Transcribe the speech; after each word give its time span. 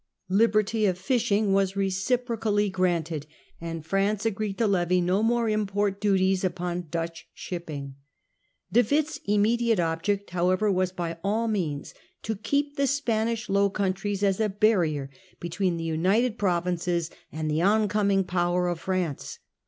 Liberty 0.29 0.87
of 0.87 0.97
fishing 0.97 1.53
was 1.53 1.75
reciprocally 1.75 2.71
granted, 2.71 3.27
and 3.61 3.85
France 3.85 4.25
agreed 4.25 4.57
to 4.57 4.65
levy 4.65 4.99
no 4.99 5.21
more 5.21 5.47
import 5.47 6.01
duties 6.01 6.43
upon 6.43 6.87
Dutch 6.89 7.27
shipping. 7.35 7.93
De 8.71 8.81
Witt's 8.81 9.19
immediate 9.25 9.79
object 9.79 10.31
however 10.31 10.71
was 10.71 10.91
by 10.91 11.19
all 11.23 11.47
means 11.47 11.93
to 12.23 12.35
keep 12.35 12.77
the 12.77 12.87
Spanish 12.87 13.47
Low 13.47 13.69
Countries 13.69 14.23
as 14.23 14.39
a 14.39 14.49
barrier 14.49 15.11
between 15.39 15.77
the 15.77 15.83
United 15.83 16.39
Provinces 16.39 17.11
and 17.31 17.47
the 17.47 17.61
oncoming 17.61 18.23
power 18.23 18.69
of 18.69 18.79
France. 18.79 19.37